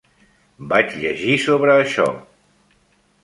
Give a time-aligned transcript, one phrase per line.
[0.71, 2.07] Vaig llegir sobre això.